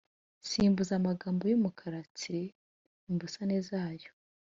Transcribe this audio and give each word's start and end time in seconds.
simbuza 0.49 0.93
amagambo 0.99 1.41
yumukara 1.51 1.99
tsiri 2.17 2.43
imbusane 3.09 3.57
zayo. 3.69 4.09